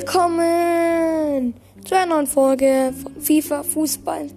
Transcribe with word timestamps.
Willkommen 0.00 1.54
zu 1.84 1.96
einer 1.96 2.14
neuen 2.14 2.28
Folge 2.28 2.92
von 3.02 3.20
FIFA 3.20 3.64
Fußball. 3.64 4.28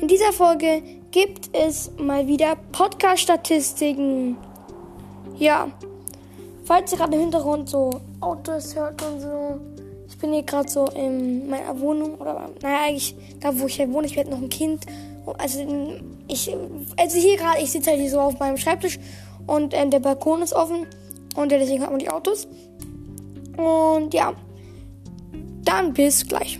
In 0.00 0.08
dieser 0.08 0.32
Folge 0.32 0.82
gibt 1.12 1.50
es 1.52 1.92
mal 1.98 2.26
wieder 2.26 2.56
Podcast-Statistiken. 2.72 4.36
Ja, 5.36 5.70
falls 6.64 6.90
ihr 6.90 6.98
gerade 6.98 7.14
im 7.14 7.20
Hintergrund 7.20 7.68
so 7.68 7.90
Autos 8.20 8.74
hört 8.74 9.00
und 9.06 9.20
so, 9.20 9.60
ich 10.08 10.18
bin 10.18 10.32
hier 10.32 10.42
gerade 10.42 10.68
so 10.68 10.86
in 10.86 11.48
meiner 11.48 11.78
Wohnung 11.78 12.16
oder 12.16 12.50
naja 12.60 12.86
eigentlich 12.88 13.14
da 13.38 13.56
wo 13.56 13.66
ich 13.66 13.78
halt 13.78 13.92
wohne. 13.92 14.08
Ich 14.08 14.16
werde 14.16 14.30
noch 14.30 14.42
ein 14.42 14.48
Kind. 14.48 14.84
Also 15.38 15.64
ich, 16.26 16.52
also 16.96 17.18
hier 17.18 17.36
gerade, 17.36 17.62
ich 17.62 17.70
sitze 17.70 17.90
halt 17.90 18.00
hier 18.00 18.10
so 18.10 18.18
auf 18.18 18.40
meinem 18.40 18.56
Schreibtisch 18.56 18.98
und 19.46 19.74
äh, 19.74 19.88
der 19.88 20.00
Balkon 20.00 20.42
ist 20.42 20.54
offen 20.54 20.88
und 21.36 21.52
deswegen 21.52 21.84
hat 21.84 21.90
man 21.90 22.00
die 22.00 22.10
Autos. 22.10 22.48
Und 23.56 24.12
ja, 24.12 24.34
dann 25.68 25.92
bis 25.92 26.26
gleich. 26.26 26.58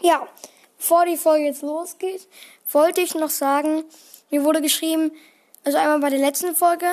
Ja, 0.00 0.26
bevor 0.78 1.04
die 1.04 1.16
Folge 1.16 1.44
jetzt 1.44 1.62
losgeht, 1.62 2.26
wollte 2.70 3.00
ich 3.00 3.14
noch 3.14 3.30
sagen, 3.30 3.84
mir 4.30 4.44
wurde 4.44 4.62
geschrieben, 4.62 5.12
also 5.64 5.78
einmal 5.78 6.00
bei 6.00 6.10
der 6.10 6.18
letzten 6.18 6.54
Folge 6.54 6.86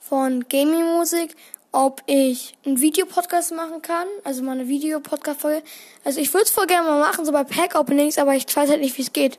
von 0.00 0.48
Gaming 0.48 0.84
Musik, 0.84 1.34
ob 1.72 2.02
ich 2.06 2.56
einen 2.64 2.80
Videopodcast 2.80 3.52
machen 3.52 3.82
kann, 3.82 4.06
also 4.24 4.42
mal 4.42 4.52
eine 4.52 4.68
Videopodcast-Folge. 4.68 5.62
Also 6.04 6.20
ich 6.20 6.32
würde 6.32 6.44
es 6.44 6.50
voll 6.50 6.66
gerne 6.66 6.88
mal 6.88 7.00
machen, 7.00 7.24
so 7.24 7.32
bei 7.32 7.44
Pack-Openings, 7.44 8.18
aber 8.18 8.34
ich 8.34 8.44
weiß 8.54 8.70
halt 8.70 8.80
nicht, 8.80 8.96
wie 8.98 9.02
es 9.02 9.12
geht. 9.12 9.38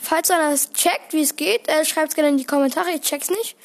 Falls 0.00 0.30
einer 0.30 0.52
es 0.52 0.72
checkt, 0.72 1.12
wie 1.12 1.22
es 1.22 1.36
geht, 1.36 1.68
äh, 1.68 1.84
schreibt 1.84 2.08
es 2.08 2.14
gerne 2.14 2.30
in 2.30 2.38
die 2.38 2.44
Kommentare, 2.44 2.90
ich 2.90 3.02
check's 3.02 3.30
nicht. 3.30 3.56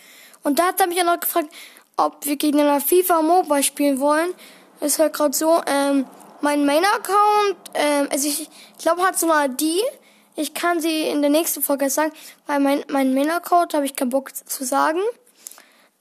Und 0.44 0.60
da 0.60 0.68
hat 0.68 0.80
er 0.80 0.88
mich 0.88 0.98
ja 0.98 1.04
noch 1.04 1.20
gefragt, 1.20 1.50
ob 1.98 2.26
wir 2.26 2.36
gegeneinander 2.36 2.86
FIFA 2.86 3.22
Mobile 3.22 3.64
spielen 3.64 4.00
wollen. 4.00 4.34
Ist 4.82 5.00
halt 5.00 5.14
gerade 5.14 5.36
so, 5.36 5.62
ähm, 5.66 6.06
mein 6.42 6.66
Main-Account, 6.66 7.58
ähm, 7.74 8.08
also 8.12 8.28
ich, 8.28 8.42
ich 8.42 8.78
glaube, 8.78 9.02
hat 9.02 9.18
so 9.18 9.30
eine 9.32 9.54
ID. 9.54 9.82
Ich 10.36 10.54
kann 10.54 10.82
sie 10.82 11.04
in 11.04 11.22
der 11.22 11.32
nächsten 11.32 11.62
Folge 11.62 11.90
sagen, 11.90 12.12
weil 12.46 12.60
mein, 12.60 12.84
mein 12.90 13.14
Main-Account 13.14 13.74
habe 13.74 13.86
ich 13.86 13.96
keinen 13.96 14.10
Bock 14.10 14.32
zu 14.36 14.66
sagen. 14.66 15.00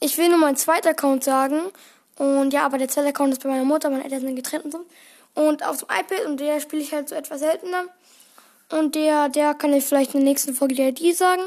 Ich 0.01 0.19
will 0.19 0.29
nur 0.29 0.39
meinen 0.39 0.57
zweiten 0.57 0.89
Account 0.89 1.25
sagen. 1.25 1.61
Und 2.19 2.53
ja, 2.53 2.67
aber 2.67 2.79
der 2.79 2.89
zweite 2.89 3.09
Account 3.09 3.33
ist 3.33 3.43
bei 3.43 3.49
meiner 3.49 3.65
Mutter, 3.65 3.91
meine 3.91 4.05
Eltern 4.05 4.21
sind 4.21 4.37
getrennt 4.37 4.65
und 4.65 4.73
so. 4.73 4.85
Und 5.35 5.65
auf 5.65 5.79
dem 5.79 5.89
iPad 5.89 6.27
und 6.27 6.41
der 6.41 6.61
spiele 6.61 6.83
ich 6.83 6.93
halt 6.93 7.09
so 7.09 7.15
etwas 7.15 7.41
seltener. 7.41 7.85
Und 8.71 8.95
der, 8.95 9.29
der 9.29 9.55
kann 9.55 9.73
ich 9.73 9.85
vielleicht 9.85 10.15
in 10.15 10.21
der 10.21 10.29
nächsten 10.29 10.55
Folge 10.55 10.75
die 10.75 10.83
ID 10.83 11.17
sagen. 11.17 11.43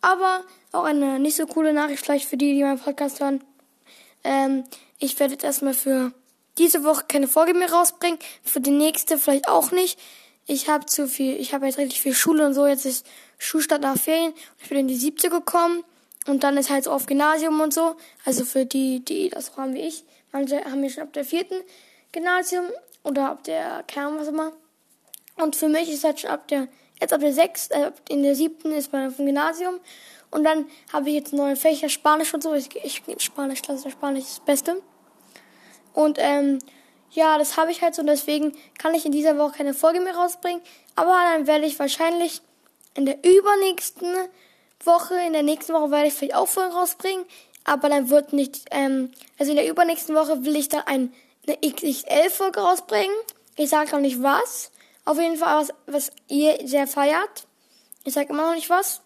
Aber 0.00 0.44
auch 0.72 0.84
eine 0.84 1.18
nicht 1.18 1.36
so 1.36 1.46
coole 1.46 1.72
Nachricht 1.72 2.04
vielleicht 2.04 2.28
für 2.28 2.36
die, 2.36 2.54
die 2.54 2.62
meinen 2.62 2.78
Podcast 2.78 3.20
hören. 3.20 3.42
Ähm, 4.24 4.64
ich 4.98 5.18
werde 5.18 5.34
jetzt 5.34 5.44
erstmal 5.44 5.74
für 5.74 6.12
diese 6.58 6.84
Woche 6.84 7.04
keine 7.08 7.28
Folge 7.28 7.54
mehr 7.54 7.72
rausbringen. 7.72 8.18
Für 8.42 8.60
die 8.60 8.70
nächste 8.70 9.18
vielleicht 9.18 9.48
auch 9.48 9.70
nicht. 9.70 9.98
Ich 10.46 10.68
habe 10.68 10.86
zu 10.86 11.06
viel, 11.06 11.36
ich 11.36 11.54
habe 11.54 11.66
jetzt 11.66 11.78
richtig 11.78 12.00
viel 12.00 12.14
Schule 12.14 12.44
und 12.46 12.54
so. 12.54 12.66
Jetzt 12.66 12.86
ist 12.86 13.06
Schulstart 13.38 13.82
nach 13.82 13.98
Ferien. 13.98 14.32
Ich 14.60 14.68
bin 14.68 14.78
in 14.78 14.88
die 14.88 14.96
siebte 14.96 15.30
gekommen. 15.30 15.84
Und 16.26 16.42
dann 16.42 16.56
ist 16.56 16.70
halt 16.70 16.84
so 16.84 16.90
auf 16.90 17.06
Gymnasium 17.06 17.60
und 17.60 17.72
so. 17.72 17.96
Also 18.24 18.44
für 18.44 18.66
die, 18.66 19.04
die 19.04 19.30
das 19.30 19.46
so 19.46 19.56
haben 19.56 19.74
wie 19.74 19.80
ich. 19.80 20.04
Manche 20.32 20.64
haben 20.64 20.82
wir 20.82 20.90
schon 20.90 21.04
ab 21.04 21.12
der 21.12 21.24
vierten 21.24 21.62
Gymnasium 22.12 22.66
oder 23.02 23.30
ab 23.30 23.44
der 23.44 23.82
Kern, 23.86 24.18
was 24.18 24.28
immer. 24.28 24.52
Und 25.36 25.56
für 25.56 25.68
mich 25.68 25.88
ist 25.90 26.04
halt 26.04 26.20
schon 26.20 26.30
ab 26.30 26.48
der, 26.48 26.68
jetzt 27.00 27.12
ab 27.12 27.20
der 27.20 27.32
sechsten, 27.32 27.72
äh, 27.74 27.92
in 28.08 28.22
der 28.22 28.34
siebten 28.34 28.72
ist 28.72 28.92
man 28.92 29.08
auf 29.08 29.16
dem 29.16 29.26
Gymnasium. 29.26 29.80
Und 30.30 30.44
dann 30.44 30.66
habe 30.92 31.08
ich 31.08 31.14
jetzt 31.14 31.32
neue 31.32 31.56
Fächer, 31.56 31.88
Spanisch 31.88 32.34
und 32.34 32.42
so. 32.42 32.54
Ich, 32.54 32.68
ich 32.76 33.02
Spanisch, 33.18 33.62
Klasse 33.62 33.90
Spanisch 33.90 34.24
ist 34.24 34.38
das 34.38 34.44
Beste. 34.44 34.82
Und 35.94 36.18
ähm, 36.20 36.58
ja, 37.10 37.38
das 37.38 37.56
habe 37.56 37.70
ich 37.70 37.82
halt 37.82 37.94
so. 37.94 38.02
Und 38.02 38.08
deswegen 38.08 38.52
kann 38.78 38.94
ich 38.94 39.06
in 39.06 39.12
dieser 39.12 39.38
Woche 39.38 39.58
keine 39.58 39.74
Folge 39.74 40.00
mehr 40.00 40.14
rausbringen. 40.16 40.60
Aber 40.96 41.16
dann 41.32 41.46
werde 41.46 41.66
ich 41.66 41.78
wahrscheinlich 41.78 42.42
in 42.94 43.06
der 43.06 43.16
übernächsten 43.24 44.14
Woche, 44.84 45.14
in 45.26 45.32
der 45.32 45.42
nächsten 45.42 45.72
Woche 45.72 45.90
werde 45.90 46.08
ich 46.08 46.14
vielleicht 46.14 46.34
auch 46.34 46.48
Folgen 46.48 46.72
rausbringen. 46.72 47.24
Aber 47.64 47.88
dann 47.88 48.10
wird 48.10 48.32
nicht, 48.32 48.66
ähm, 48.70 49.10
also 49.38 49.52
in 49.52 49.56
der 49.56 49.68
übernächsten 49.68 50.14
Woche 50.14 50.44
will 50.44 50.56
ich 50.56 50.68
dann 50.68 50.82
ein, 50.86 51.12
eine 51.46 51.56
XXL-Folge 51.58 52.60
rausbringen. 52.60 53.14
Ich 53.56 53.70
sage 53.70 53.92
noch 53.92 54.00
nicht 54.00 54.22
was. 54.22 54.70
Auf 55.08 55.18
jeden 55.18 55.38
Fall 55.38 55.62
was, 55.62 55.72
was 55.86 56.12
ihr 56.28 56.58
sehr 56.68 56.86
feiert. 56.86 57.46
Ich 58.04 58.12
sage 58.12 58.28
immer 58.28 58.46
noch 58.48 58.54
nicht 58.54 58.68
was. 58.68 59.00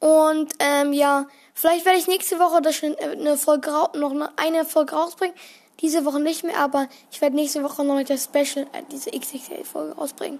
Und 0.00 0.54
ähm, 0.58 0.94
ja, 0.94 1.26
vielleicht 1.52 1.84
werde 1.84 1.98
ich 1.98 2.06
nächste 2.06 2.38
Woche 2.38 2.62
das 2.62 2.76
schon 2.76 2.96
äh, 2.96 3.10
eine 3.10 3.36
Folge 3.36 3.70
noch 3.70 4.30
eine 4.36 4.64
Folge 4.64 4.94
rausbringen. 4.94 5.36
Diese 5.80 6.06
Woche 6.06 6.18
nicht 6.18 6.44
mehr, 6.44 6.56
aber 6.56 6.88
ich 7.12 7.20
werde 7.20 7.36
nächste 7.36 7.62
Woche 7.62 7.84
noch 7.84 8.02
das 8.04 8.24
Special, 8.24 8.66
äh, 8.72 8.84
diese 8.90 9.10
XXL-Folge 9.10 9.92
rausbringen. 9.96 10.38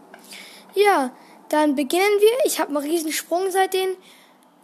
Ja, 0.75 1.11
dann 1.51 1.75
beginnen 1.75 2.21
wir. 2.21 2.47
Ich 2.47 2.59
habe 2.59 2.71
einen 2.71 2.79
riesen 2.79 3.13
Sprung 3.13 3.51
seit 3.51 3.75
den 3.75 3.99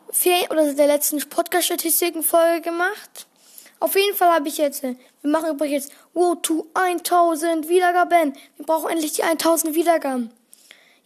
Ferien 0.09 0.51
oder 0.51 0.65
seit 0.65 0.79
der 0.79 0.87
letzten 0.87 1.19
Podcast-Statistiken-Folge 1.19 2.63
gemacht. 2.63 3.27
Auf 3.81 3.97
jeden 3.97 4.15
Fall 4.15 4.31
habe 4.31 4.47
ich 4.49 4.59
jetzt, 4.59 4.85
äh, 4.85 4.95
wir 5.23 5.31
machen 5.31 5.51
übrigens 5.51 5.87
jetzt, 5.87 5.97
wow, 6.13 6.37
to 6.41 6.67
1000 6.75 7.69
Wiedergaben. 7.69 8.35
Wir 8.57 8.67
brauchen 8.67 8.91
endlich 8.91 9.15
die 9.15 9.23
1000 9.23 9.75
Wiedergaben. 9.75 10.31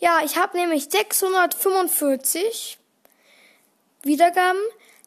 Ja, 0.01 0.21
ich 0.25 0.37
habe 0.37 0.57
nämlich 0.59 0.89
645 0.91 2.79
Wiedergaben. 4.03 4.59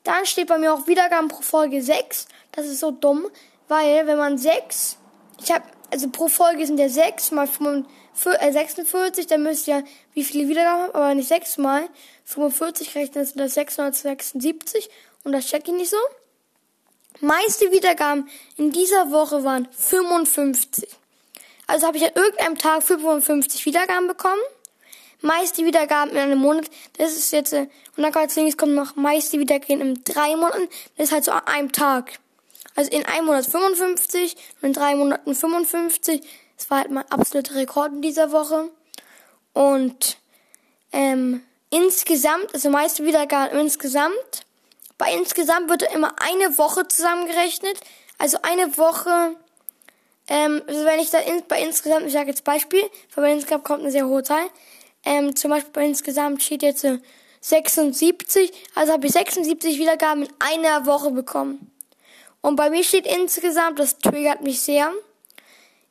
Dann 0.05 0.25
steht 0.25 0.47
bei 0.47 0.57
mir 0.57 0.73
auch 0.73 0.87
Wiedergaben 0.87 1.27
pro 1.27 1.41
Folge 1.41 1.83
6. 1.83 2.27
Das 2.53 2.65
ist 2.65 2.79
so 2.79 2.91
dumm, 2.91 3.27
weil 3.67 4.07
wenn 4.07 4.17
man 4.17 4.37
6, 4.37 4.97
ich 5.43 5.51
habe, 5.51 5.65
also 5.91 6.09
pro 6.09 6.29
Folge 6.29 6.65
sind 6.65 6.79
ja 6.79 6.87
6 6.87 7.31
mal 7.31 7.47
46, 7.47 9.25
äh, 9.25 9.27
dann 9.27 9.43
müsst 9.43 9.67
ihr 9.67 9.83
wie 10.13 10.23
viele 10.23 10.47
Wiedergaben 10.47 10.83
haben, 10.83 10.95
aber 10.95 11.13
nicht 11.13 11.27
6 11.27 11.57
mal 11.57 11.89
45 12.23 12.95
rechnen, 12.95 13.25
sind 13.25 13.39
das 13.41 13.55
676 13.55 14.89
und 15.25 15.33
das 15.33 15.45
check 15.47 15.67
ich 15.67 15.73
nicht 15.73 15.89
so. 15.89 15.97
Meiste 17.19 17.71
Wiedergaben 17.71 18.29
in 18.57 18.71
dieser 18.71 19.11
Woche 19.11 19.43
waren 19.43 19.67
55. 19.71 20.87
Also 21.65 21.87
habe 21.87 21.97
ich 21.97 22.03
an 22.05 22.11
irgendeinem 22.15 22.57
Tag 22.57 22.83
55 22.83 23.65
Wiedergaben 23.65 24.07
bekommen 24.07 24.39
meiste 25.21 25.65
Wiedergaben 25.65 26.11
in 26.11 26.17
einem 26.17 26.39
Monat. 26.39 26.69
Das 26.97 27.13
ist 27.13 27.31
jetzt, 27.31 27.53
äh, 27.53 27.67
und 27.95 28.03
dann 28.03 28.13
als 28.13 28.35
nächstes 28.35 28.57
kommt 28.57 28.73
noch 28.73 28.95
meiste 28.95 29.39
Wiedergaben 29.39 29.81
in 29.81 30.03
drei 30.03 30.35
Monaten. 30.35 30.67
Das 30.95 31.07
ist 31.07 31.11
halt 31.13 31.25
so 31.25 31.31
an 31.31 31.47
einem 31.47 31.71
Tag. 31.71 32.19
Also 32.75 32.91
in 32.91 33.05
einem 33.05 33.25
Monat 33.25 33.45
55 33.45 34.35
und 34.61 34.67
in 34.67 34.73
drei 34.73 34.95
Monaten 34.95 35.33
55. 35.33 36.21
Das 36.57 36.69
war 36.69 36.79
halt 36.79 36.91
mein 36.91 37.09
absoluter 37.11 37.55
Rekord 37.55 37.93
in 37.93 38.01
dieser 38.01 38.31
Woche. 38.31 38.69
Und 39.53 40.17
ähm, 40.91 41.41
insgesamt, 41.69 42.53
also 42.53 42.69
meiste 42.69 43.03
Wiedergaben 43.05 43.59
insgesamt. 43.59 44.45
Bei 44.97 45.13
insgesamt 45.13 45.69
wird 45.69 45.83
immer 45.93 46.15
eine 46.19 46.57
Woche 46.57 46.87
zusammengerechnet. 46.87 47.79
Also 48.17 48.39
eine 48.41 48.77
Woche, 48.77 49.35
ähm, 50.27 50.61
also 50.67 50.85
wenn 50.85 50.99
ich 50.99 51.11
da 51.11 51.19
in, 51.19 51.43
bei 51.47 51.61
insgesamt, 51.61 52.07
ich 52.07 52.13
sage 52.13 52.29
jetzt 52.29 52.43
Beispiel, 52.43 52.81
weil 53.15 53.25
bei 53.25 53.31
insgesamt 53.31 53.63
kommt 53.63 53.81
eine 53.81 53.91
sehr 53.91 54.07
hohe 54.07 54.23
Zahl. 54.23 54.49
Ähm, 55.05 55.35
zum 55.35 55.51
Beispiel 55.51 55.71
bei 55.71 55.85
insgesamt 55.85 56.41
steht 56.41 56.63
jetzt 56.63 56.83
äh, 56.83 56.99
76, 57.41 58.51
also 58.75 58.93
habe 58.93 59.05
ich 59.05 59.13
76 59.13 59.77
Wiedergaben 59.77 60.23
in 60.23 60.29
einer 60.39 60.85
Woche 60.85 61.11
bekommen. 61.11 61.71
Und 62.41 62.55
bei 62.55 62.69
mir 62.69 62.83
steht 62.83 63.05
insgesamt, 63.05 63.79
das 63.79 63.99
triggert 63.99 64.41
mich 64.41 64.61
sehr, 64.61 64.91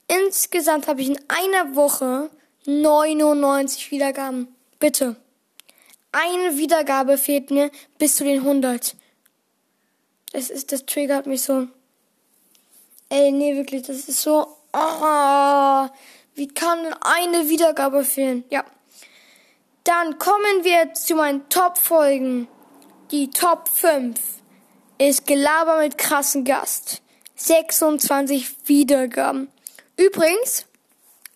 insgesamt 0.09 0.89
habe 0.89 1.00
ich 1.00 1.09
in 1.09 1.21
einer 1.28 1.77
Woche 1.77 2.31
99 2.66 3.91
Wiedergaben. 3.91 4.49
Bitte. 4.78 5.16
Eine 6.19 6.56
Wiedergabe 6.56 7.19
fehlt 7.19 7.50
mir 7.50 7.71
bis 7.99 8.16
zu 8.16 8.25
den 8.25 8.38
100. 8.38 8.97
Das 10.33 10.48
ist, 10.48 10.72
das 10.72 10.86
triggert 10.86 11.27
mich 11.27 11.42
so. 11.42 11.68
Ey, 13.10 13.30
nee, 13.33 13.54
wirklich, 13.54 13.83
das 13.83 14.09
ist 14.09 14.22
so, 14.22 14.47
oh, 14.72 15.89
wie 16.34 16.48
kann 16.48 16.95
eine 17.03 17.51
Wiedergabe 17.51 18.03
fehlen? 18.03 18.45
Ja. 18.48 18.65
Dann 19.84 20.18
kommen 20.18 20.65
wir 20.65 20.95
zu 20.95 21.16
meinen 21.16 21.47
Top-Folgen. 21.51 22.48
Die 23.10 23.28
Top 23.28 23.69
5 23.69 24.19
ist 24.97 25.27
Gelaber 25.27 25.80
mit 25.80 25.98
krassen 25.98 26.45
Gast. 26.45 27.03
26 27.34 28.66
Wiedergaben. 28.66 29.48
Übrigens, 29.98 30.65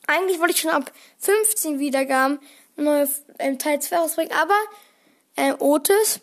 eigentlich 0.07 0.41
wollte 0.41 0.55
ich 0.55 0.61
schon 0.63 0.71
ab 0.71 0.91
15 1.19 1.79
Wiedergaben 1.79 2.39
neue 2.81 3.09
ähm, 3.39 3.59
Teil 3.59 3.81
2 3.81 3.97
rausbringen, 3.97 4.33
aber 4.33 4.55
äh, 5.37 5.53
Otis 5.59 6.21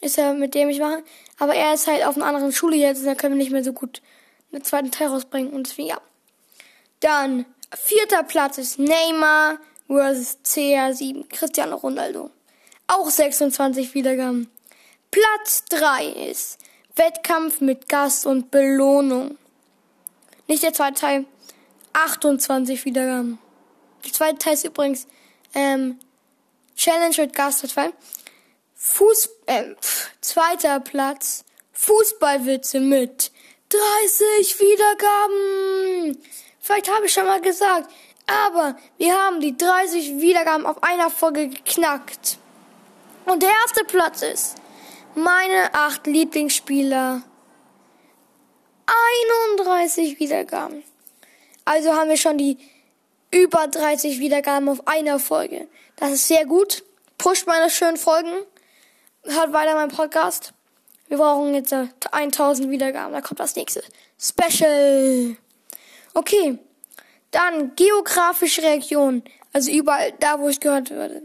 ist 0.00 0.16
ja 0.16 0.32
mit 0.32 0.54
dem 0.54 0.68
ich 0.68 0.80
mache, 0.80 1.02
aber 1.38 1.54
er 1.54 1.74
ist 1.74 1.86
halt 1.86 2.04
auf 2.04 2.16
einer 2.16 2.26
anderen 2.26 2.52
Schule 2.52 2.76
jetzt, 2.76 3.04
da 3.06 3.14
können 3.14 3.34
wir 3.34 3.42
nicht 3.42 3.52
mehr 3.52 3.64
so 3.64 3.72
gut 3.72 4.02
einen 4.52 4.64
zweiten 4.64 4.90
Teil 4.90 5.08
rausbringen 5.08 5.52
und 5.52 5.66
deswegen 5.66 5.88
ja. 5.88 6.00
Dann 7.00 7.44
vierter 7.74 8.22
Platz 8.22 8.58
ist 8.58 8.78
Neymar 8.78 9.58
versus 9.86 10.38
CR7 10.44 11.28
Cristiano 11.28 11.76
Ronaldo. 11.76 12.30
Auch 12.86 13.10
26 13.10 13.94
Wiedergaben. 13.94 14.50
Platz 15.10 15.64
3 15.70 16.06
ist 16.30 16.58
Wettkampf 16.94 17.60
mit 17.60 17.88
Gast 17.88 18.26
und 18.26 18.50
Belohnung. 18.50 19.36
Nicht 20.46 20.62
der 20.62 20.72
zweite 20.72 21.00
Teil. 21.00 21.24
28 21.92 22.84
Wiedergaben. 22.84 23.38
Der 24.04 24.12
zweite 24.12 24.38
Teil 24.38 24.54
ist 24.54 24.64
übrigens 24.64 25.06
ähm, 25.54 25.98
Challenge 26.76 27.14
mit 27.18 27.34
Gastausfall. 27.34 27.92
Fuß, 28.74 29.30
äh, 29.46 29.74
pf, 29.80 30.10
zweiter 30.20 30.80
Platz. 30.80 31.44
Fußballwitze 31.72 32.80
mit 32.80 33.30
30 33.68 34.60
Wiedergaben. 34.60 36.18
Vielleicht 36.58 36.90
habe 36.90 37.06
ich 37.06 37.12
schon 37.12 37.26
mal 37.26 37.40
gesagt, 37.40 37.90
aber 38.26 38.76
wir 38.98 39.14
haben 39.14 39.40
die 39.40 39.56
30 39.56 40.20
Wiedergaben 40.20 40.66
auf 40.66 40.82
einer 40.82 41.10
Folge 41.10 41.48
geknackt. 41.48 42.38
Und 43.26 43.42
der 43.42 43.50
erste 43.50 43.84
Platz 43.84 44.22
ist 44.22 44.54
meine 45.14 45.74
acht 45.74 46.06
Lieblingsspieler. 46.06 47.22
31 49.58 50.18
Wiedergaben. 50.20 50.82
Also 51.64 51.92
haben 51.92 52.08
wir 52.08 52.16
schon 52.16 52.38
die 52.38 52.58
über 53.30 53.66
30 53.66 54.18
Wiedergaben 54.18 54.68
auf 54.68 54.86
einer 54.86 55.18
Folge. 55.18 55.68
Das 55.96 56.12
ist 56.12 56.28
sehr 56.28 56.44
gut. 56.46 56.84
Pusht 57.18 57.46
meine 57.46 57.70
schönen 57.70 57.96
Folgen. 57.96 58.30
Hört 59.24 59.52
weiter 59.52 59.74
meinen 59.74 59.90
Podcast. 59.90 60.52
Wir 61.08 61.18
brauchen 61.18 61.54
jetzt 61.54 61.74
1000 62.10 62.70
Wiedergaben. 62.70 63.12
Da 63.12 63.20
kommt 63.20 63.40
das 63.40 63.56
nächste. 63.56 63.82
Special. 64.18 65.36
Okay. 66.14 66.58
Dann 67.30 67.74
geografische 67.76 68.62
Region. 68.62 69.22
Also 69.52 69.70
überall 69.70 70.12
da, 70.20 70.40
wo 70.40 70.48
ich 70.48 70.60
gehört 70.60 70.90
würde. 70.90 71.22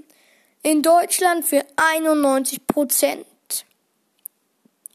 In 0.63 0.81
Deutschland 0.81 1.45
für 1.45 1.65
91 1.75 2.67
Prozent. 2.67 3.25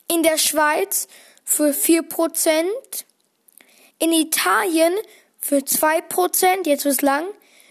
In 0.08 0.22
der 0.22 0.38
Schweiz 0.38 1.08
für 1.44 1.72
4 1.72 2.02
Prozent. 2.02 3.06
In 3.98 4.12
Italien 4.12 4.94
für 5.46 5.64
2 5.64 6.00
Prozent. 6.02 6.66
Jetzt 6.66 6.84
wird's 6.84 7.02
lang. 7.02 7.24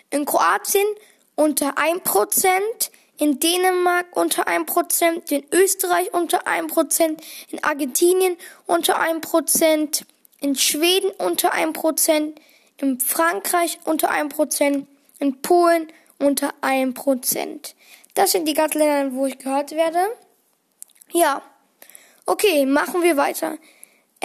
In 0.10 0.25
Kroatien 0.25 0.88
unter 1.36 1.77
1 1.77 2.04
Prozent. 2.04 2.92
In 3.18 3.39
Dänemark 3.39 4.06
unter 4.16 4.48
1 4.48 4.66
Prozent. 4.66 5.30
In 5.31 5.45
Österreich 5.51 6.13
unter 6.13 6.48
1 6.48 6.72
Prozent. 6.72 7.22
In 7.50 7.62
Argentinien 7.63 8.38
unter 8.66 9.00
1 9.00 9.19
Prozent. 9.19 10.06
In 10.39 10.56
Schweden 10.56 11.12
unter 11.18 11.54
1 11.54 11.74
Prozent. 11.74 12.39
In 12.77 13.00
Frankreich 13.01 13.80
unter 13.83 14.10
1 14.10 14.33
Prozent. 14.33 14.88
In 15.19 15.42
Polen 15.42 15.92
unter 16.18 16.54
1 16.62 16.94
Prozent. 16.94 17.75
Das 18.13 18.31
sind 18.31 18.48
die 18.48 18.54
ganzen 18.54 18.80
Länder, 18.80 19.13
wo 19.13 19.25
ich 19.25 19.38
gehört 19.38 19.71
werde. 19.71 20.00
Ja. 21.12 21.42
Okay, 22.25 22.66
machen 22.66 23.04
wir 23.04 23.18
weiter. 23.18 23.57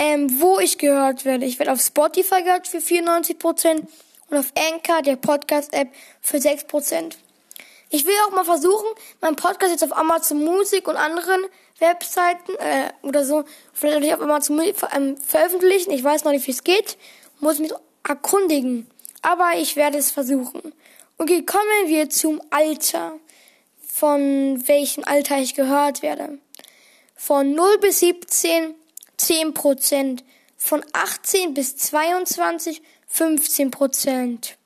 Ähm, 0.02 0.41
wo 0.41 0.58
ich 0.58 0.79
gehört 0.79 1.26
werde. 1.26 1.44
Ich 1.44 1.58
werde 1.58 1.73
auf 1.73 1.81
Spotify 1.82 2.43
gehört 2.43 2.67
für 2.67 2.79
94% 2.79 3.82
und 4.31 4.37
auf 4.38 4.47
Anchor, 4.56 5.02
der 5.02 5.17
Podcast-App, 5.17 5.88
für 6.23 6.38
6%. 6.38 7.17
Ich 7.91 8.06
will 8.06 8.14
auch 8.26 8.32
mal 8.32 8.47
versuchen, 8.47 8.87
meinen 9.20 9.37
Podcast 9.37 9.73
jetzt 9.73 9.85
auf 9.85 9.94
Amazon 9.94 10.43
Musik 10.43 10.88
und 10.88 10.97
anderen 10.97 11.44
Webseiten 11.81 12.55
äh, 12.61 12.91
oder 13.02 13.26
so, 13.26 13.44
vielleicht 13.75 14.00
nicht 14.00 14.14
auf 14.14 14.23
Amazon 14.23 14.56
Musik 14.56 14.76
ähm, 14.97 15.19
veröffentlichen. 15.19 15.91
Ich 15.91 16.03
weiß 16.03 16.25
noch 16.25 16.32
nicht, 16.32 16.46
wie 16.46 16.53
es 16.53 16.64
geht. 16.64 16.96
Muss 17.41 17.58
mich 17.58 17.75
erkundigen. 18.03 18.88
Aber 19.20 19.50
ich 19.56 19.76
werde 19.76 19.99
es 19.99 20.11
versuchen. 20.11 20.73
Okay, 21.19 21.44
kommen 21.44 21.88
wir 21.88 22.08
zum 22.08 22.41
Alter. 22.49 23.19
Von 23.87 24.67
welchem 24.67 25.05
Alter 25.05 25.37
ich 25.41 25.55
gehört 25.55 26.00
werde. 26.00 26.38
Von 27.17 27.55
0 27.55 27.76
bis 27.81 28.00
17 28.00 28.75
10 29.20 29.55
Prozent. 29.55 30.25
Von 30.56 30.84
18 30.93 31.55
bis 31.55 31.76
22 31.76 32.82
15 33.06 33.70
Prozent. 33.70 34.58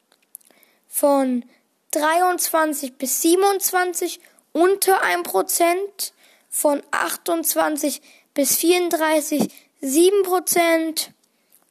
Von 0.88 1.44
23 1.92 2.94
bis 2.94 3.20
27 3.22 4.20
unter 4.52 5.02
1 5.02 5.22
Prozent. 5.22 6.14
Von 6.48 6.82
28 6.90 8.00
bis 8.34 8.56
34 8.56 9.48
7 9.80 10.22
Prozent. 10.22 11.10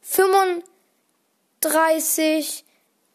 35 0.01 2.65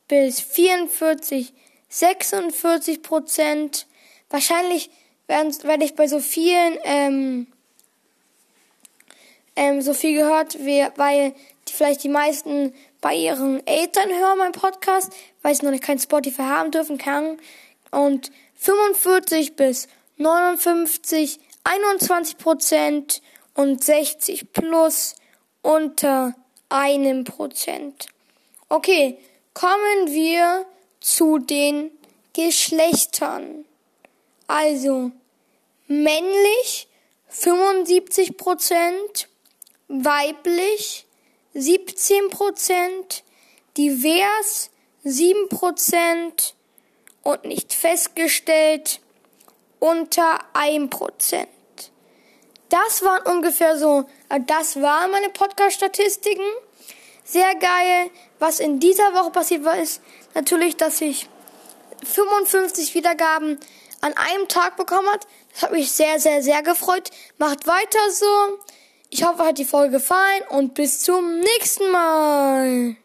bis 0.09 0.41
44 0.41 1.53
46 1.89 3.03
Prozent. 3.03 3.87
Wahrscheinlich 4.31 4.91
werde 5.27 5.85
ich 5.85 5.95
bei 5.95 6.07
so 6.07 6.21
vielen 6.21 6.79
ähm, 6.85 7.47
ähm, 9.59 9.83
so 9.83 9.93
viel 9.93 10.17
gehört, 10.17 10.65
wie, 10.65 10.87
weil 10.95 11.35
die, 11.67 11.73
vielleicht 11.73 12.05
die 12.05 12.09
meisten 12.09 12.73
bei 13.01 13.15
ihren 13.15 13.67
Eltern 13.67 14.09
hören 14.09 14.39
meinen 14.39 14.53
Podcast, 14.53 15.13
weil 15.43 15.53
sie 15.53 15.65
noch 15.65 15.73
nicht 15.73 15.83
kein 15.83 15.99
Spotify 15.99 16.43
haben 16.43 16.71
dürfen, 16.71 16.97
kann. 16.97 17.39
Und 17.91 18.31
45 18.55 19.57
bis 19.57 19.89
59, 20.17 21.41
21 21.65 22.39
Prozent 22.39 23.21
und 23.55 23.83
60 23.83 24.53
plus 24.53 25.17
unter 25.63 26.35
einem 26.69 27.25
Prozent. 27.25 28.07
Okay, 28.69 29.19
kommen 29.55 30.07
wir 30.07 30.67
zu 31.01 31.39
den 31.39 31.91
Geschlechtern. 32.33 33.65
Also 34.47 35.11
männlich 35.89 36.87
75 37.29 38.37
Prozent, 38.37 39.29
weiblich 39.89 41.07
17 41.55 42.31
Prozent, 42.31 43.25
divers 43.77 44.71
7 45.05 45.49
Prozent 45.49 46.55
und 47.23 47.45
nicht 47.45 47.73
festgestellt 47.73 49.01
unter 49.81 50.41
1 50.55 50.91
Prozent. 50.91 51.49
Das 52.69 53.03
waren 53.03 53.23
ungefähr 53.35 53.79
so, 53.79 54.05
äh, 54.29 54.41
das 54.47 54.81
waren 54.81 55.11
meine 55.11 55.31
Podcast-Statistiken. 55.31 56.45
Sehr 57.25 57.55
geil. 57.55 58.11
Was 58.39 58.61
in 58.61 58.79
dieser 58.79 59.15
Woche 59.15 59.31
passiert 59.31 59.65
war, 59.65 59.79
ist 59.79 60.03
natürlich, 60.35 60.77
dass 60.77 61.01
ich 61.01 61.29
55 62.05 62.95
Wiedergaben 62.95 63.59
an 64.01 64.15
einem 64.17 64.49
Tag 64.49 64.77
bekommen 64.77 65.09
hat. 65.09 65.27
Das 65.53 65.63
hat 65.63 65.73
mich 65.73 65.91
sehr, 65.93 66.21
sehr, 66.21 66.43
sehr 66.43 66.63
gefreut. 66.63 67.11
Macht 67.39 67.67
weiter 67.67 68.11
so. 68.11 68.59
Ich 69.11 69.25
hoffe, 69.25 69.43
hat 69.43 69.59
die 69.59 69.65
Folge 69.65 69.93
gefallen 69.93 70.43
und 70.51 70.75
bis 70.75 71.01
zum 71.01 71.41
nächsten 71.41 71.91
Mal. 71.91 72.97